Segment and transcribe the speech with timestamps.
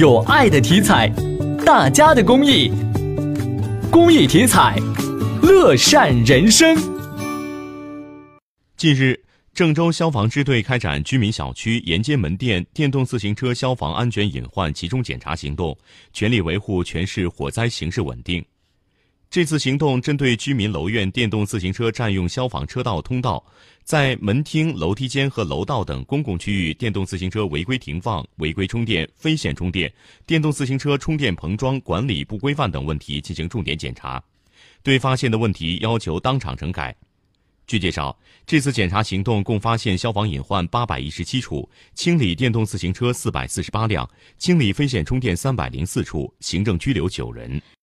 [0.00, 1.12] 有爱的体彩，
[1.62, 2.72] 大家的公益，
[3.90, 4.74] 公益体彩，
[5.42, 6.74] 乐善人生。
[8.78, 9.20] 近日，
[9.52, 15.76] 郑州消防支队开展居民小区沿街门店电动自行车消防安全隐患集中检查行动，
[16.14, 18.42] 全力维护全市火灾形势稳定。
[19.30, 23.40] 这次行动针对居民楼院电动自行车占用消防车道通道，
[23.84, 29.92] 在门厅、楼梯间和楼道等公共区域电动自行车违规停放、违规充电、非线充电、
[30.26, 34.20] 电动自行车充电棚装管理不规范等问题进行重点检查，
[34.82, 36.92] 对发现的问题要求当场整改。
[37.68, 47.62] 据介绍，这次检查行动共发现消防隐患八百一十七处，清理电动自行车四百四十八辆，清理非线充电三百零四处，行政拘留九人。